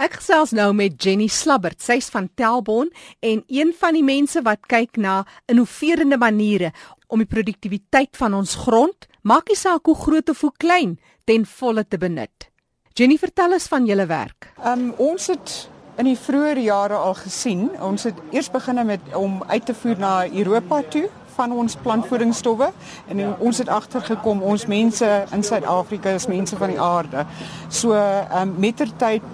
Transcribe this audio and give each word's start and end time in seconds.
Ek 0.00 0.14
gesels 0.16 0.54
nou 0.56 0.70
met 0.72 0.94
Jenny 0.96 1.26
Slabbert. 1.28 1.82
Sy's 1.84 2.08
van 2.12 2.30
Telbon 2.38 2.88
en 3.20 3.42
een 3.52 3.72
van 3.76 3.92
die 3.92 4.04
mense 4.04 4.40
wat 4.44 4.64
kyk 4.70 4.96
na 4.96 5.22
innoverende 5.50 6.16
maniere 6.16 6.72
om 7.12 7.20
die 7.20 7.28
produktiwiteit 7.28 8.16
van 8.16 8.34
ons 8.34 8.54
grond, 8.64 9.06
maak 9.22 9.50
nie 9.52 9.58
saak 9.58 9.84
hoe 9.84 9.96
groot 9.98 10.32
of 10.32 10.40
hoe 10.40 10.52
klein, 10.56 10.96
ten 11.28 11.44
volle 11.44 11.84
te 11.84 12.00
benut. 12.00 12.48
Jenny, 12.96 13.18
vertel 13.20 13.52
ons 13.58 13.68
van 13.68 13.84
julle 13.88 14.06
werk. 14.08 14.48
Um 14.64 14.92
ons 14.96 15.28
het 15.28 15.52
in 16.00 16.08
die 16.08 16.16
vroeë 16.16 16.64
jare 16.64 16.96
al 16.96 17.14
gesien, 17.20 17.68
ons 17.84 18.08
het 18.08 18.16
eers 18.32 18.48
begin 18.52 18.80
met 18.88 19.12
om 19.16 19.42
uit 19.48 19.66
te 19.66 19.76
voer 19.76 20.00
na 20.00 20.14
Europa 20.28 20.80
toe 20.88 21.04
van 21.36 21.52
ons 21.52 21.76
plantvoedingsstowwe 21.84 22.72
en 23.12 23.20
ons 23.40 23.60
het 23.60 23.68
agtergekom 23.68 24.42
ons 24.44 24.66
mense 24.68 25.08
in 25.32 25.44
Suid-Afrika 25.44 26.16
is 26.16 26.28
mense 26.28 26.56
van 26.56 26.72
die 26.72 26.80
aarde. 26.80 27.24
So 27.68 27.96
um 28.40 28.56
mettertyd 28.60 29.24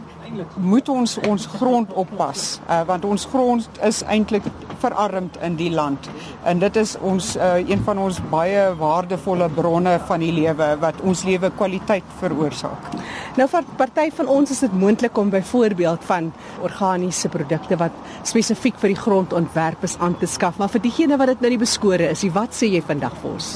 moet 0.56 0.88
ons 0.88 1.18
ons 1.28 1.46
grond 1.58 1.92
oppas 2.02 2.46
uh, 2.68 2.82
want 2.88 3.04
ons 3.04 3.26
grond 3.32 3.80
is 3.86 4.02
eintlik 4.06 4.46
verarmd 4.82 5.38
in 5.42 5.56
die 5.58 5.70
land 5.74 6.08
en 6.48 6.60
dit 6.62 6.76
is 6.80 6.94
ons 7.02 7.34
uh, 7.36 7.56
een 7.58 7.82
van 7.86 7.98
ons 7.98 8.20
baie 8.30 8.68
waardevolle 8.78 9.48
bronne 9.56 9.96
van 10.10 10.22
die 10.22 10.32
lewe 10.34 10.68
wat 10.82 11.00
ons 11.02 11.24
lewe 11.26 11.50
kwaliteit 11.58 12.06
veroorsaak. 12.20 12.92
Nou 13.38 13.46
vir 13.50 13.66
party 13.78 14.08
van 14.16 14.30
ons 14.32 14.50
is 14.54 14.62
dit 14.64 14.74
moontlik 14.74 15.18
om 15.18 15.30
byvoorbeeld 15.30 16.04
van 16.08 16.30
organiese 16.66 17.30
produkte 17.32 17.78
wat 17.80 17.94
spesifiek 18.26 18.78
vir 18.82 18.94
die 18.94 19.00
grond 19.00 19.34
ontwerp 19.36 19.84
is 19.86 19.96
aan 20.02 20.16
te 20.18 20.26
skaf, 20.26 20.58
maar 20.58 20.72
vir 20.72 20.82
diegene 20.86 21.18
wat 21.18 21.34
dit 21.34 21.44
nou 21.44 21.52
nie 21.54 21.60
beskore 21.60 22.10
is, 22.12 22.26
wat 22.34 22.56
sê 22.56 22.70
jy 22.72 22.82
vandag 22.84 23.14
vir 23.22 23.34
ons? 23.34 23.52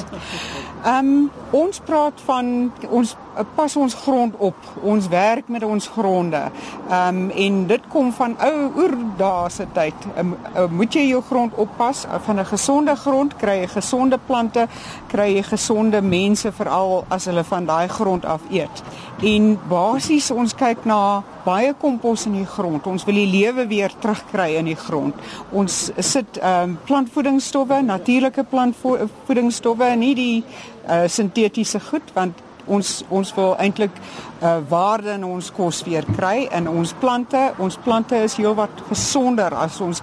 Ehm 0.82 1.12
um, 1.12 1.30
ons 1.52 1.78
praat 1.84 2.20
van 2.26 2.46
ons 2.88 3.10
pas 3.54 3.76
ons 3.76 3.94
grond 3.94 4.34
op. 4.36 4.54
Ons 4.82 5.08
werk 5.08 5.48
met 5.48 5.64
ons 5.64 5.88
gronde. 5.88 6.42
Ehm 6.88 7.16
um, 7.16 7.30
en 7.30 7.66
dit 7.66 7.86
kom 7.88 8.12
van 8.12 8.36
ou 8.38 8.70
oerdae 8.76 9.50
se 9.50 9.66
tyd. 9.72 9.94
Um, 10.18 10.36
uh, 10.56 10.66
moet 10.70 10.94
jy 10.94 11.06
jou 11.08 11.22
grond 11.22 11.54
oppas 11.54 12.04
van 12.26 12.40
'n 12.40 12.44
gesonde 12.44 12.96
grond 12.96 13.36
kry 13.36 13.58
jy 13.60 13.66
gesonde 13.66 14.18
plante, 14.26 14.66
kry 15.06 15.34
jy 15.34 15.42
gesonde 15.42 16.02
mense 16.02 16.52
veral 16.52 17.04
as 17.08 17.24
hulle 17.24 17.44
van 17.44 17.64
daai 17.64 17.88
grond 17.88 18.24
af 18.24 18.40
eet. 18.50 18.82
En 19.22 19.58
basies 19.68 20.30
ons 20.30 20.54
kyk 20.54 20.84
na 20.84 21.22
baie 21.44 21.74
kompos 21.74 22.26
in 22.26 22.32
die 22.32 22.46
grond. 22.46 22.86
Ons 22.86 23.04
wil 23.04 23.14
die 23.14 23.26
lewe 23.26 23.66
weer 23.66 23.92
terugkry 23.98 24.54
in 24.54 24.64
die 24.64 24.76
grond. 24.76 25.14
Ons 25.50 25.90
sit 25.98 26.38
ehm 26.38 26.62
um, 26.62 26.78
plantvoedingsstowwe, 26.84 27.82
natuurlike 27.82 28.44
plantvoedingsstowwe, 28.44 29.96
nie 29.96 30.14
die 30.14 30.44
uh, 30.88 31.02
sintetiese 31.06 31.80
goed 31.80 32.10
want 32.14 32.34
ons 32.66 33.02
ons 33.08 33.34
wil 33.34 33.56
eintlik 33.58 33.94
uh, 33.96 34.58
waarde 34.68 35.12
in 35.16 35.24
ons 35.24 35.50
kos 35.54 35.82
weer 35.86 36.06
kry 36.16 36.48
in 36.52 36.68
ons 36.68 36.94
plante. 37.00 37.52
Ons 37.58 37.78
plante 37.84 38.16
is 38.16 38.36
heelwat 38.36 38.84
gesonder 38.88 39.54
as 39.54 39.80
ons 39.80 40.02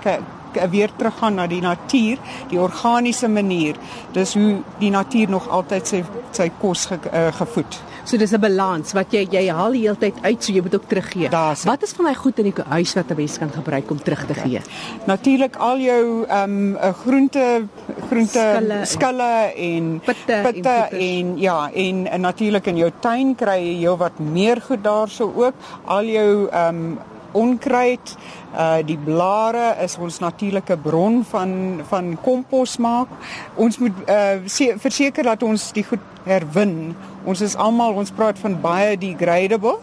weer 0.69 0.89
teruggaan 0.97 1.35
na 1.37 1.47
die 1.47 1.61
natuur, 1.61 2.17
die 2.49 2.59
organiese 2.59 3.27
manier. 3.29 3.77
Dis 4.13 4.33
hoe 4.33 4.59
die 4.79 4.89
natuur 4.89 5.29
nog 5.29 5.49
altyd 5.49 5.87
sy 5.87 6.03
sy 6.31 6.49
kos 6.61 6.85
ge, 6.89 6.99
uh, 7.13 7.29
gevoed. 7.37 7.79
So 8.09 8.17
dis 8.17 8.31
'n 8.33 8.41
balans 8.41 8.93
wat 8.97 9.11
jy 9.13 9.27
jy 9.29 9.51
haal 9.53 9.75
die 9.77 9.83
hele 9.85 9.99
tyd 10.01 10.15
uit 10.23 10.43
so 10.43 10.51
jy 10.51 10.61
moet 10.65 10.75
ook 10.75 10.87
teruggee. 10.89 11.29
Wat 11.29 11.83
is 11.83 11.91
van 11.93 12.05
daai 12.05 12.15
goed 12.15 12.39
in 12.39 12.47
die 12.49 12.63
huis 12.65 12.93
wat 12.97 13.11
'n 13.11 13.15
mens 13.15 13.37
kan 13.37 13.51
gebruik 13.51 13.91
om 13.91 14.01
terug 14.01 14.25
te 14.25 14.33
gee? 14.33 14.57
Okay. 14.57 15.05
Natuurlik 15.05 15.55
al 15.55 15.77
jou 15.77 16.25
ehm 16.25 16.73
um, 16.73 16.93
groente 17.03 17.67
groente 18.07 18.45
skille, 18.57 18.79
skille 18.85 19.53
en 19.55 20.01
pitte, 20.05 20.39
pitte 20.43 20.69
en, 20.89 20.99
en 20.99 21.37
ja 21.37 21.69
en, 21.71 22.07
en 22.07 22.21
natuurlik 22.21 22.65
in 22.65 22.77
jou 22.77 22.91
tuin 22.99 23.35
kry 23.35 23.59
jy 23.61 23.77
heelwat 23.85 24.19
meer 24.19 24.61
goed 24.61 24.83
daarso 24.83 25.31
ook. 25.35 25.53
Al 25.85 26.05
jou 26.05 26.49
ehm 26.49 26.75
um, 26.75 26.99
onkruid 27.31 28.15
uh 28.57 28.79
die 28.85 28.97
blare 28.97 29.75
is 29.83 29.97
ons 30.01 30.19
natuurlike 30.19 30.77
bron 30.77 31.21
van 31.29 31.81
van 31.89 32.17
kompos 32.21 32.77
maak. 32.77 33.09
Ons 33.55 33.77
moet 33.77 33.93
uh 34.07 34.39
verseker 34.81 35.23
dat 35.23 35.43
ons 35.43 35.71
die 35.71 35.83
goed 35.83 36.08
herwin. 36.29 36.95
Ons 37.29 37.41
is 37.45 37.55
almal 37.59 37.97
ons 37.99 38.11
praat 38.15 38.39
van 38.41 38.55
biodegradable 38.63 39.77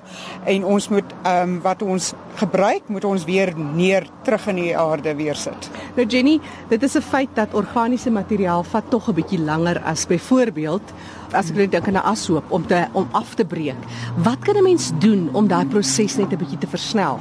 en 0.44 0.64
ons 0.64 0.88
moet 0.94 1.14
ehm 1.22 1.42
um, 1.42 1.58
wat 1.64 1.82
ons 1.82 2.12
gebruik 2.36 2.88
moet 2.92 3.04
ons 3.04 3.24
weer 3.24 3.52
neer 3.56 4.06
terug 4.26 4.46
in 4.52 4.58
die 4.60 4.72
aarde 4.76 5.14
weer 5.16 5.38
sit. 5.38 5.70
Nou 5.96 6.06
Jenny, 6.06 6.38
dit 6.68 6.82
is 6.82 6.96
'n 6.96 7.02
feit 7.02 7.32
dat 7.34 7.54
organiese 7.54 8.10
materiaal 8.10 8.62
vat 8.62 8.90
tog 8.90 9.08
'n 9.08 9.14
bietjie 9.14 9.40
langer 9.40 9.82
as 9.84 10.06
byvoorbeeld 10.06 10.82
as 11.32 11.50
ek 11.50 11.56
net 11.56 11.70
dink 11.70 11.88
aan 11.88 11.96
'n 11.96 12.06
ashoop 12.12 12.44
om 12.50 12.66
te 12.66 12.86
om 12.92 13.08
af 13.12 13.34
te 13.34 13.44
breek. 13.44 13.80
Wat 14.16 14.38
kan 14.38 14.56
'n 14.56 14.62
mens 14.62 14.92
doen 14.98 15.28
om 15.32 15.48
daai 15.48 15.66
proses 15.66 16.16
net 16.16 16.32
'n 16.32 16.38
bietjie 16.38 16.58
te 16.58 16.66
versnel? 16.66 17.20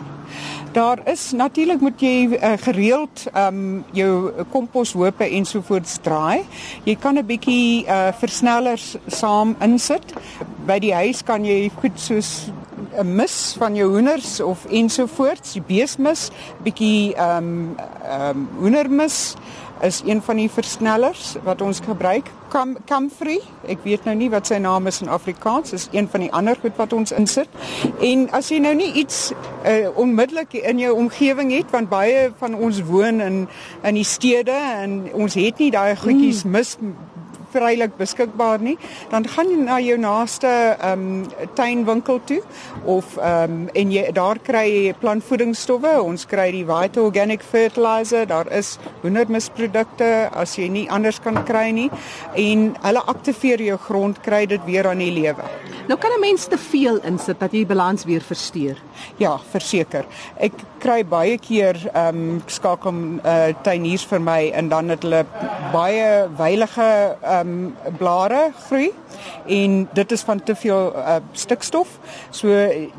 Daar 0.76 1.00
is 1.08 1.32
natuurlik 1.32 1.80
moet 1.80 2.02
jy 2.04 2.36
uh, 2.36 2.54
gereeld 2.60 3.28
ehm 3.32 3.60
um, 3.60 3.84
jou 3.96 4.32
komposhoope 4.52 5.24
ensovoorts 5.24 5.94
draai. 6.04 6.44
Jy 6.84 6.96
kan 7.00 7.16
'n 7.16 7.26
bietjie 7.26 7.86
uh, 7.88 8.12
versnellers 8.20 8.98
saam 9.08 9.56
insit. 9.64 10.12
By 10.68 10.80
die 10.84 10.92
huis 10.94 11.24
kan 11.24 11.46
jy 11.46 11.72
goed 11.80 11.96
soos 11.96 12.52
'n 13.00 13.16
mis 13.16 13.56
van 13.58 13.76
jou 13.76 13.88
hoenders 13.90 14.40
of 14.40 14.66
ensovoorts, 14.66 15.54
die 15.54 15.64
beesmis, 15.64 16.30
bietjie 16.64 17.16
ehm 17.16 17.38
um, 17.38 17.76
ehm 18.04 18.30
um, 18.30 18.50
hoendermis 18.60 19.36
is 19.82 20.02
een 20.06 20.22
van 20.22 20.36
die 20.36 20.50
versnellers 20.52 21.36
wat 21.44 21.62
ons 21.62 21.80
gebruik. 21.80 22.30
Cam 22.50 22.78
Camfrey, 22.86 23.40
ek 23.68 23.82
weet 23.84 24.06
nou 24.06 24.16
nie 24.16 24.30
wat 24.32 24.48
sy 24.48 24.58
naam 24.62 24.88
is 24.88 25.02
in 25.02 25.10
Afrikaans, 25.12 25.74
is 25.74 25.88
een 25.92 26.08
van 26.12 26.24
die 26.24 26.32
ander 26.32 26.56
goed 26.62 26.78
wat 26.80 26.94
ons 26.94 27.12
insit. 27.12 27.50
En 28.00 28.28
as 28.38 28.52
jy 28.54 28.62
nou 28.64 28.76
nie 28.78 28.92
iets 29.02 29.32
uh, 29.66 29.90
onmiddellik 29.96 30.54
in 30.62 30.80
jou 30.80 30.94
omgewing 30.96 31.52
het 31.52 31.74
want 31.74 31.90
baie 31.90 32.30
van 32.40 32.56
ons 32.56 32.82
woon 32.88 33.22
in 33.22 33.42
in 33.84 34.00
die 34.00 34.08
stede 34.08 34.56
en 34.56 35.02
ons 35.14 35.36
het 35.36 35.60
nie 35.60 35.72
daai 35.72 35.96
goedjies 36.00 36.46
mm. 36.46 36.52
mis 36.52 36.78
vrylik 37.56 37.96
beskikbaar 38.00 38.64
nie, 38.64 38.76
dan 39.12 39.28
gaan 39.36 39.52
jy 39.52 39.60
na 39.64 39.80
jou 39.84 39.98
naaste 40.02 40.52
ehm 40.76 41.06
um, 41.06 41.24
tuinwinkel 41.58 42.20
toe 42.30 42.42
of 42.84 43.16
ehm 43.18 43.56
um, 43.56 43.70
en 43.74 43.92
jy 43.92 44.06
daar 44.16 44.40
kry 44.44 44.66
jy 44.66 44.94
plantvoedingsstowwe. 45.00 45.96
Ons 46.04 46.26
kry 46.30 46.50
die 46.56 46.66
White 46.68 47.02
Organic 47.02 47.44
Fertilizer, 47.44 48.28
daar 48.28 48.52
is 48.52 48.76
hoendermisprodukte 49.04 50.12
as 50.34 50.58
jy 50.60 50.70
nie 50.70 50.88
anders 50.90 51.20
kan 51.24 51.42
kry 51.48 51.70
nie 51.76 51.90
en 52.36 52.68
hulle 52.84 53.06
aktiveer 53.16 53.64
jou 53.70 53.80
grond 53.88 54.22
kry 54.26 54.46
dit 54.50 54.62
weer 54.68 54.90
aan 54.90 55.04
die 55.04 55.14
lewe. 55.14 55.48
Nou 55.88 55.98
kan 56.02 56.12
'n 56.12 56.20
mens 56.20 56.48
te 56.48 56.58
veel 56.58 56.98
insit 57.06 57.40
dat 57.40 57.52
jy 57.52 57.62
die 57.62 57.74
balans 57.74 58.04
weer 58.04 58.22
versteur. 58.22 58.78
Ja, 59.18 59.38
verseker. 59.52 60.06
Ek 60.38 60.54
kry 60.80 61.04
baie 61.06 61.38
keer 61.38 61.78
ehm 61.94 62.16
um, 62.16 62.42
skakel 62.46 62.92
'n 62.92 63.22
uh, 63.24 63.54
tuiniers 63.62 64.06
vir 64.06 64.22
my 64.22 64.52
en 64.54 64.70
dan 64.70 64.90
het 64.90 65.04
hulle 65.06 65.26
baie 65.72 66.28
weilige 66.38 66.90
ehm 67.22 67.45
um, 67.45 67.45
blare 67.98 68.52
groei 68.68 68.92
en 69.48 69.90
dit 69.94 70.12
is 70.12 70.22
van 70.22 70.44
te 70.44 70.56
veel 70.56 70.94
uh, 70.96 71.18
stikstof. 71.32 72.00
So 72.30 72.48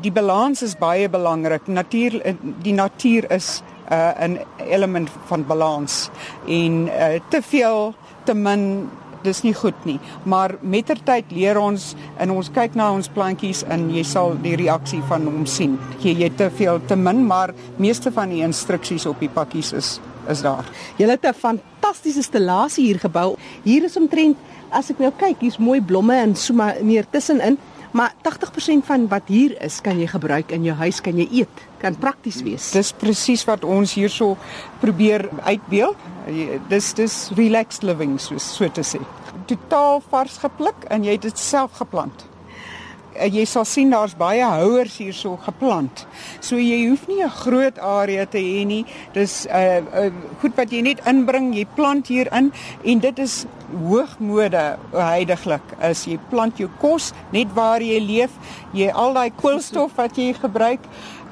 die 0.01 0.11
balans 0.11 0.61
is 0.61 0.77
baie 0.79 1.09
belangrik. 1.09 1.67
Natuur 1.67 2.21
die 2.63 2.73
natuur 2.73 3.31
is 3.31 3.61
uh, 3.91 4.13
'n 4.27 4.39
element 4.69 5.09
van 5.25 5.45
balans 5.45 6.09
en 6.47 6.87
uh, 6.87 7.19
te 7.29 7.41
veel 7.41 7.93
te 8.23 8.33
min 8.33 8.89
dis 9.23 9.41
nie 9.41 9.53
goed 9.53 9.85
nie. 9.85 9.99
Maar 10.23 10.55
mettertyd 10.61 11.31
leer 11.35 11.59
ons 11.59 11.93
en 12.21 12.31
ons 12.31 12.51
kyk 12.53 12.75
na 12.75 12.91
ons 12.95 13.09
plantjies 13.13 13.63
en 13.73 13.89
jy 13.93 14.03
sal 14.03 14.37
die 14.43 14.55
reaksie 14.59 15.01
van 15.09 15.25
hom 15.27 15.45
sien. 15.49 15.77
Jy 16.03 16.15
jy 16.23 16.29
te 16.39 16.49
veel 16.49 16.81
te 16.87 16.95
min, 16.95 17.25
maar 17.27 17.53
meeste 17.77 18.11
van 18.11 18.29
die 18.33 18.43
instruksies 18.45 19.07
op 19.09 19.19
die 19.19 19.31
pakkies 19.33 19.73
is 19.73 19.97
is 20.27 20.41
daar. 20.43 20.65
Jy 20.99 21.07
het 21.07 21.25
'n 21.25 21.33
fantastiese 21.87 22.19
installasie 22.19 22.85
hier 22.89 22.99
gebou. 22.99 23.37
Hier 23.63 23.85
is 23.87 23.95
omtrent 23.97 24.37
as 24.75 24.91
ek 24.91 24.99
nou 24.99 25.11
kyk, 25.15 25.39
hier's 25.39 25.59
mooi 25.59 25.79
blomme 25.79 26.15
en 26.19 26.35
so 26.35 26.53
meer 26.83 27.07
tussenin. 27.11 27.57
Maar 27.95 28.11
80% 28.27 28.83
van 28.85 29.07
wat 29.07 29.29
hier 29.31 29.55
is, 29.63 29.79
kan 29.81 29.97
jy 29.97 30.09
gebruik 30.11 30.51
in 30.51 30.65
jou 30.67 30.75
huis, 30.75 30.99
kan 31.01 31.17
jy 31.17 31.25
eet, 31.39 31.61
kan 31.79 31.95
prakties 31.95 32.41
wees. 32.43 32.67
Dis 32.75 32.91
presies 32.91 33.45
wat 33.47 33.63
ons 33.63 33.95
hierso 33.95 34.35
probeer 34.83 35.29
uitbeeld. 35.47 35.95
Dis 36.67 36.91
dis 36.99 37.15
relaxed 37.39 37.87
living 37.87 38.19
so 38.19 38.37
so 38.43 38.67
te 38.67 38.83
sê. 38.83 38.99
Totaal 39.47 40.03
vars 40.11 40.35
gepluk 40.43 40.89
en 40.91 41.07
jy 41.07 41.15
het 41.15 41.29
dit 41.29 41.39
self 41.39 41.79
geplant. 41.79 42.27
Eh, 43.15 43.29
jy 43.33 43.45
sal 43.49 43.65
sien 43.65 43.89
daar's 43.89 44.13
baie 44.17 44.43
houers 44.45 44.97
hierso 45.01 45.37
geplant. 45.41 46.05
So 46.43 46.57
jy 46.61 46.87
hoef 46.89 47.07
nie 47.07 47.23
'n 47.23 47.29
groot 47.29 47.79
area 47.79 48.25
te 48.25 48.37
hê 48.37 48.65
nie. 48.65 48.85
Dis 49.13 49.47
'n 49.47 49.55
uh, 49.55 50.05
uh, 50.05 50.11
goed 50.41 50.55
wat 50.55 50.71
jy 50.71 50.81
net 50.81 50.99
inbring, 51.05 51.53
jy 51.53 51.65
plant 51.75 52.07
hier 52.07 52.27
in 52.31 52.51
en 52.83 52.99
dit 52.99 53.19
is 53.19 53.45
hoogmode 53.71 54.77
heidaglik. 54.93 55.61
As 55.79 56.05
jy 56.05 56.19
plant 56.29 56.57
jou 56.57 56.69
kos 56.79 57.13
net 57.31 57.47
waar 57.53 57.81
jy 57.81 57.99
leef, 57.99 58.31
jy 58.73 58.91
al 58.91 59.13
daai 59.13 59.31
koolstof 59.31 59.95
wat 59.95 60.15
jy 60.15 60.33
gebruik 60.33 60.79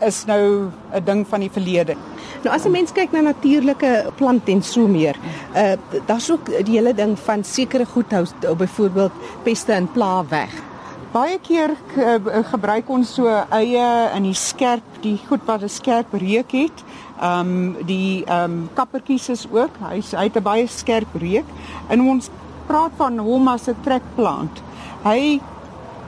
is 0.02 0.26
nou 0.26 0.72
'n 0.94 1.06
ding 1.06 1.28
van 1.28 1.40
die 1.40 1.50
verlede. 1.50 1.96
Nou 2.44 2.56
as 2.56 2.66
'n 2.66 2.72
mens 2.72 2.92
kyk 2.92 3.12
na 3.12 3.22
natuurlike 3.22 4.12
plante 4.16 4.52
en 4.52 4.64
so 4.64 4.88
meer, 4.88 5.16
uh 5.56 5.76
daar's 6.08 6.32
ook 6.32 6.46
die 6.66 6.78
hele 6.78 6.94
ding 6.94 7.20
van 7.20 7.44
sekere 7.44 7.86
goed 7.86 8.12
hou 8.12 8.26
byvoorbeeld 8.56 9.12
peste 9.44 9.74
en 9.74 9.92
pla 9.92 10.26
weg. 10.30 10.75
Baie 11.16 11.38
keer 11.40 11.72
uh, 11.96 12.16
gebruik 12.50 12.90
ons 12.92 13.14
so 13.16 13.32
eie 13.56 13.84
in 14.18 14.26
die 14.28 14.36
skerp, 14.36 14.98
die 15.00 15.16
goed 15.30 15.46
wat 15.48 15.62
'n 15.64 15.72
skerp 15.72 16.12
reuk 16.12 16.52
het. 16.52 16.84
Ehm 17.22 17.40
um, 17.40 17.86
die 17.88 18.26
ehm 18.26 18.44
um, 18.44 18.70
kappertjies 18.76 19.30
is 19.30 19.46
ook, 19.48 19.78
hy 19.80 20.02
hy 20.02 20.26
het 20.28 20.36
'n 20.36 20.44
baie 20.44 20.68
skerp 20.68 21.16
reuk. 21.16 21.48
En 21.88 22.02
ons 22.02 22.30
praat 22.68 22.92
van 22.98 23.18
hom 23.18 23.48
as 23.48 23.70
'n 23.70 23.80
trekplant. 23.84 24.62
Hy 25.04 25.40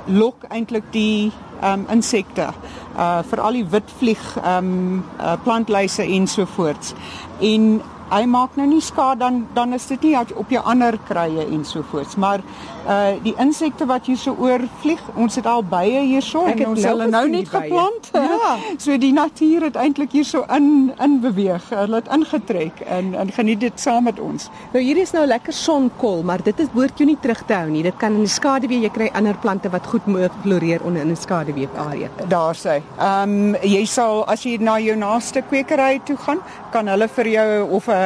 lok 0.06 0.44
eintlik 0.50 0.92
die 0.92 1.31
ehm 1.62 1.80
um, 1.80 1.86
insekte, 1.89 2.51
uh 2.98 3.24
veral 3.24 3.51
die 3.51 3.69
witvlieg 3.69 4.38
ehm 4.44 4.57
um, 4.57 5.03
uh, 5.19 5.38
plantluise 5.44 6.03
ensovoorts. 6.03 6.94
En 7.39 7.81
hy 8.09 8.24
maak 8.25 8.56
nou 8.56 8.68
nie 8.68 8.81
skade 8.81 9.19
dan 9.19 9.48
dan 9.54 9.74
is 9.74 9.88
dit 9.88 10.01
nie 10.01 10.15
op 10.36 10.50
jou 10.50 10.63
ander 10.63 10.98
krye 11.07 11.45
en 11.45 11.65
so 11.65 11.83
voort 11.92 12.18
maar 12.18 12.44
uh 12.88 13.15
die 13.24 13.33
insekte 13.38 13.86
wat 13.86 14.06
hier 14.06 14.18
so 14.18 14.36
oorvlieg 14.39 15.01
ons 15.15 15.36
het 15.36 15.45
al 15.45 15.63
baie 15.63 16.01
hierso 16.01 16.45
en 16.45 16.65
ons 16.68 16.80
het 16.80 16.89
hulle 16.89 17.07
nou 17.12 17.25
net 17.30 17.50
geplant 17.50 18.09
ja. 18.13 18.56
so 18.77 18.98
die 18.98 19.13
natuur 19.13 19.68
het 19.68 19.75
eintlik 19.75 20.12
hier 20.12 20.25
so 20.25 20.45
in 20.56 20.94
in 21.04 21.19
beweeg 21.21 21.69
hulle 21.69 22.01
het 22.01 22.07
ingetrek 22.18 22.80
en 22.86 23.13
en 23.15 23.31
geniet 23.31 23.59
dit 23.59 23.80
saam 23.80 24.07
met 24.07 24.19
ons. 24.19 24.50
Nou 24.74 24.83
hier 24.83 25.00
is 25.01 25.12
nou 25.15 25.25
lekker 25.27 25.53
sonkol 25.53 26.24
maar 26.27 26.44
dit 26.44 26.60
is 26.63 26.71
behoort 26.74 27.01
jou 27.01 27.07
nie 27.10 27.18
terug 27.21 27.44
te 27.50 27.56
hou 27.57 27.69
nie. 27.71 27.83
Dit 27.86 27.98
kan 28.01 28.15
in 28.15 28.25
die 28.25 28.31
skaduwee 28.31 28.81
jy 28.86 28.92
kry 28.94 29.10
ander 29.19 29.38
plante 29.44 29.71
wat 29.74 29.88
goed 29.92 30.07
floreer 30.42 30.83
onder 30.83 31.01
in 31.01 31.12
'n 31.12 31.15
skaduwee 31.15 31.69
area. 31.75 32.10
Daar 32.27 32.56
sê 32.56 32.81
ehm 33.00 33.36
um, 33.38 33.56
jy 33.62 33.86
sal 33.86 34.24
as 34.27 34.44
jy 34.44 34.57
na 34.60 34.77
jou 34.80 34.95
naaste 34.95 35.42
kwekery 35.50 36.00
toe 36.06 36.18
gaan 36.18 36.39
kan 36.71 36.88
hulle 36.88 37.07
vir 37.07 37.27
jou 37.27 37.69
of 37.77 37.88
'n 37.88 37.96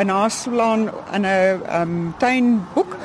'n 0.00 0.06
naslaan 0.06 0.90
in 1.14 1.22
'n 1.22 1.24
ehm 1.24 1.82
um, 1.82 2.14
tuinboek 2.18 2.96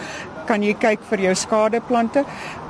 kan 0.45 0.63
jy 0.63 0.73
kyk 0.73 0.99
vir 1.09 1.19
jou 1.19 1.35
skadeplante. 1.35 2.23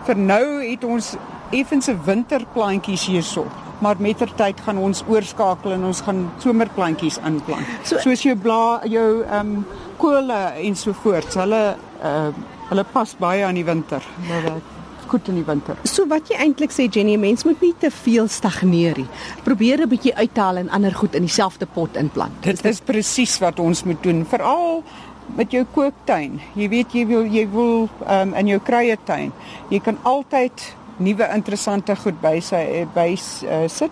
Vir 0.06 0.16
nou 0.16 0.46
het 0.64 0.84
ons 0.84 1.16
effense 1.52 1.96
winterplantjies 2.06 3.06
hierso, 3.06 3.46
maar 3.80 3.96
mettertyd 4.00 4.60
gaan 4.66 4.78
ons 4.78 5.04
oorskakel 5.08 5.72
en 5.72 5.84
ons 5.84 6.02
gaan 6.02 6.32
somerplantjies 6.38 7.18
inplant. 7.18 7.66
So, 7.84 8.00
Soos 8.00 8.24
jou 8.24 8.36
bla 8.36 8.82
jou 8.84 9.24
ehm 9.24 9.40
um, 9.40 9.66
kole 9.98 10.42
en 10.62 10.76
so 10.76 10.94
voort. 10.94 11.34
Hulle 11.34 11.76
uh, 12.04 12.30
hulle 12.70 12.84
pas 12.84 13.16
baie 13.20 13.46
aan 13.46 13.56
die 13.56 13.66
winter. 13.66 14.04
Hulle 14.28 14.62
goed 15.16 15.32
in 15.32 15.40
die 15.40 15.48
winter. 15.48 15.80
So 15.88 16.08
wat 16.12 16.30
jy 16.32 16.40
eintlik 16.44 16.74
sê 16.76 16.90
Jenny, 16.92 17.16
mens 17.22 17.46
moet 17.48 17.62
nie 17.64 17.74
te 17.80 17.92
veel 18.04 18.28
stagneer 18.32 19.00
nie. 19.00 19.08
Probeer 19.48 19.86
'n 19.86 19.90
bietjie 19.90 20.16
uithaal 20.16 20.58
en 20.64 20.70
ander 20.70 20.94
goed 20.94 21.16
in 21.16 21.24
dieselfde 21.24 21.66
pot 21.66 21.96
inplant. 21.96 22.44
Dit 22.44 22.66
is 22.66 22.82
presies 22.82 23.40
wat 23.40 23.60
ons 23.60 23.84
moet 23.84 24.02
doen, 24.04 24.26
veral 24.26 24.84
met 25.36 25.52
jou 25.52 25.66
kooktuin. 25.74 26.40
Jy 26.56 26.70
weet 26.70 26.94
jy 26.94 27.06
wil 27.08 27.26
jy 27.26 27.48
wil 27.50 27.90
um, 28.08 28.34
in 28.34 28.48
jou 28.48 28.60
krye 28.60 28.98
tuin. 29.06 29.32
Jy 29.70 29.80
kan 29.80 29.98
altyd 30.04 30.76
nuwe 30.98 31.28
interessante 31.34 31.96
goed 31.96 32.22
by 32.22 32.40
sy 32.40 32.86
by 32.94 33.10
uh, 33.16 33.68
sit. 33.68 33.92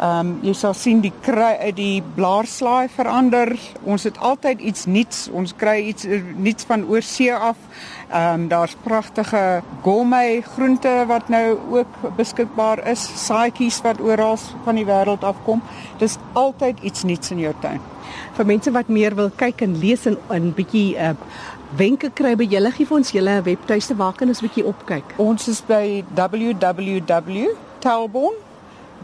Ehm 0.00 0.26
um, 0.26 0.28
jy 0.40 0.54
sal 0.56 0.72
sien 0.72 1.02
die 1.04 1.12
kry 1.20 1.58
uit 1.60 1.76
die 1.76 2.00
blaarslaai 2.16 2.88
verander. 2.88 3.50
Ons 3.84 4.06
het 4.08 4.16
altyd 4.24 4.62
iets 4.64 4.86
nuuts. 4.88 5.28
Ons 5.36 5.52
kry 5.60 5.74
iets 5.90 6.06
uh, 6.08 6.22
nuuts 6.40 6.64
van 6.64 6.86
oorsee 6.88 7.34
af. 7.34 7.56
Ehm 8.08 8.32
um, 8.32 8.48
daar's 8.48 8.76
pragtige 8.80 9.60
gourmet 9.84 10.44
groente 10.54 11.04
wat 11.06 11.28
nou 11.28 11.58
ook 11.76 12.16
beskikbaar 12.16 12.80
is. 12.88 13.04
Saaitjies 13.26 13.82
wat 13.84 14.00
oral 14.00 14.38
van 14.64 14.74
die 14.80 14.88
wêreld 14.88 15.20
afkom. 15.20 15.60
Dis 15.98 16.16
altyd 16.32 16.80
iets 16.80 17.04
nuuts 17.04 17.30
in 17.36 17.38
jou 17.44 17.54
tuin. 17.60 17.80
Vir 18.40 18.46
mense 18.46 18.70
wat 18.72 18.88
meer 18.88 19.14
wil 19.14 19.30
kyk 19.36 19.60
en 19.68 19.78
lees 19.84 20.06
en 20.06 20.16
'n 20.32 20.52
bietjie 20.56 20.96
uh, 20.96 21.12
wenke 21.76 22.10
kry 22.10 22.36
by 22.36 22.44
julle 22.48 22.70
gee 22.72 22.86
vir 22.86 22.96
ons 22.96 23.12
julle 23.12 23.42
webtuiste 23.42 23.96
waar 23.96 24.12
kan 24.16 24.28
ons 24.28 24.40
bietjie 24.40 24.64
opkyk. 24.64 25.04
Ons 25.18 25.48
is 25.48 25.60
by 25.60 26.04
www.talborn 26.14 27.50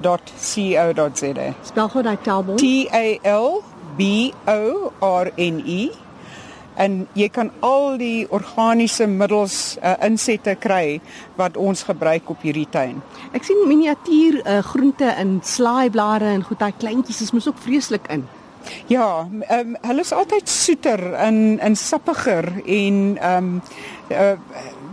talborn.co.za. 0.02 1.54
Spel 1.62 1.88
gou 1.88 2.02
daai 2.02 2.18
Talborn. 2.22 2.58
T 2.58 2.88
A 2.92 3.18
L 3.36 3.62
B 3.96 4.32
O 4.46 4.92
R 5.00 5.32
N 5.36 5.62
E. 5.66 5.88
En 6.76 7.06
jy 7.16 7.28
kan 7.32 7.48
al 7.64 7.96
die 7.96 8.26
organiese 8.28 9.06
middels 9.08 9.78
uh, 9.80 9.94
insette 10.04 10.58
kry 10.60 10.98
wat 11.38 11.56
ons 11.56 11.86
gebruik 11.88 12.28
op 12.30 12.44
hierdie 12.44 12.68
tuin. 12.68 13.00
Ek 13.32 13.48
sien 13.48 13.62
miniatuur 13.64 14.42
uh, 14.42 14.58
groente 14.66 15.08
in 15.16 15.38
slaaiblare 15.40 16.34
en 16.36 16.44
goed 16.44 16.60
daai 16.60 16.74
kleintjies 16.76 17.22
is 17.24 17.32
mos 17.32 17.48
ook 17.48 17.62
vreeslik 17.64 18.10
in. 18.12 18.26
Ja, 18.86 19.28
um, 19.50 19.76
hulle 19.80 20.00
is 20.00 20.12
altyd 20.12 20.48
soeter 20.48 21.12
en 21.12 21.58
en 21.58 21.76
sappiger 21.76 22.52
en 22.64 23.16
ehm 23.20 23.44
um, 23.44 23.62
uh, 24.10 24.32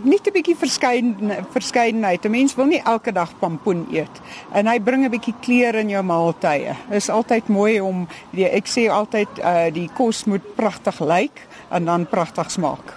net 0.03 0.27
'n 0.27 0.33
bietjie 0.33 0.57
verskyn 0.57 1.15
verskeidenheid. 1.51 2.25
'n 2.25 2.31
Mens 2.31 2.55
wil 2.55 2.65
nie 2.65 2.81
elke 2.83 3.11
dag 3.11 3.39
pampoen 3.39 3.87
eet 3.91 4.21
en 4.51 4.67
hy 4.67 4.79
bring 4.79 5.05
'n 5.05 5.11
bietjie 5.11 5.33
kleur 5.41 5.75
in 5.75 5.89
jou 5.89 6.03
maaltye. 6.03 6.75
Is 6.91 7.09
altyd 7.09 7.47
mooi 7.47 7.81
om 7.81 8.07
die, 8.31 8.45
ek 8.45 8.67
sê 8.67 8.89
altyd 8.89 9.27
uh, 9.39 9.73
die 9.73 9.89
kos 9.93 10.25
moet 10.25 10.55
pragtig 10.55 10.99
lyk 10.99 11.47
en 11.69 11.85
dan 11.85 12.05
pragtig 12.05 12.51
smaak. 12.51 12.93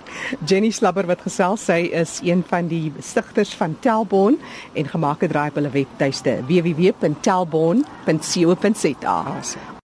Jenny 0.47 0.71
Slabber 0.71 1.07
wat 1.07 1.21
gesels, 1.21 1.65
sy 1.65 1.91
is 1.93 2.21
een 2.23 2.45
van 2.49 2.69
die 2.69 2.93
stigters 3.01 3.55
van 3.55 3.77
Telbon 3.81 4.39
en 4.75 4.89
gemaak 4.89 5.21
het 5.21 5.31
draai 5.31 5.49
op 5.49 5.55
hulle 5.55 5.71
webtuiste 5.71 6.43
www.telbon.co.za. 6.47 9.07
Awesome. 9.07 9.76